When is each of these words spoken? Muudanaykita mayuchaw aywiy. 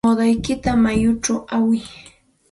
Muudanaykita 0.05 0.69
mayuchaw 0.83 1.39
aywiy. 1.55 1.83